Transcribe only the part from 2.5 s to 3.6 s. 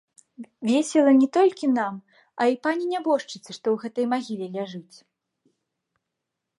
і пані нябожчыцы, што